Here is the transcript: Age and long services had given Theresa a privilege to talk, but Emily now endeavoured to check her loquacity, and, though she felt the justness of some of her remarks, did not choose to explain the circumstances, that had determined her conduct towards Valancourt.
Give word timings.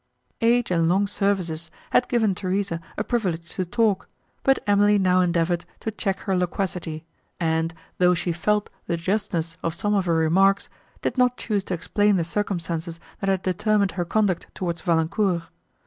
Age 0.41 0.71
and 0.71 0.89
long 0.89 1.05
services 1.05 1.69
had 1.91 2.07
given 2.07 2.33
Theresa 2.33 2.81
a 2.97 3.03
privilege 3.03 3.51
to 3.53 3.65
talk, 3.65 4.09
but 4.41 4.57
Emily 4.65 4.97
now 4.97 5.21
endeavoured 5.21 5.63
to 5.81 5.91
check 5.91 6.21
her 6.21 6.35
loquacity, 6.35 7.05
and, 7.39 7.71
though 7.99 8.15
she 8.15 8.31
felt 8.33 8.71
the 8.87 8.97
justness 8.97 9.57
of 9.61 9.75
some 9.75 9.93
of 9.93 10.05
her 10.05 10.15
remarks, 10.15 10.69
did 11.03 11.19
not 11.19 11.37
choose 11.37 11.63
to 11.65 11.75
explain 11.75 12.15
the 12.15 12.23
circumstances, 12.23 12.99
that 13.19 13.29
had 13.29 13.43
determined 13.43 13.91
her 13.91 14.03
conduct 14.03 14.47
towards 14.55 14.81
Valancourt. 14.81 15.43